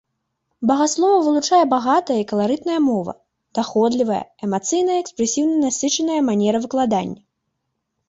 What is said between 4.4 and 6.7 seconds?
эмацыянальна і экспрэсіўна насычаная манера